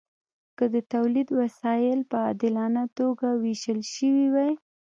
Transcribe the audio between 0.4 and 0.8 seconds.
که د